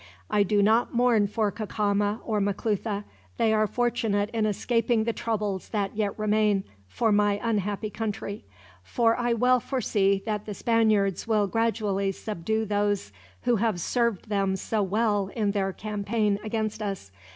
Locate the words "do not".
0.41-0.95